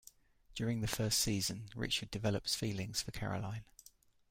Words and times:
During 0.55 0.81
the 0.81 0.87
first 0.87 1.19
season, 1.19 1.69
Richard 1.75 2.09
develops 2.09 2.55
feelings 2.55 3.03
for 3.03 3.11
Caroline. 3.11 3.65